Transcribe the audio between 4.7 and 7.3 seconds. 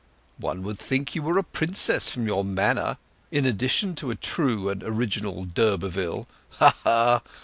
original d'Urberville—ha! ha!